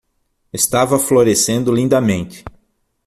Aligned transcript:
Estava 0.51 0.97
florescendo 0.97 1.71
lindamente. 1.71 2.43